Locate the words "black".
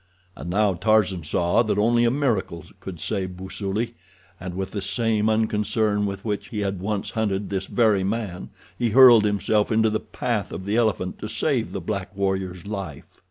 11.81-12.17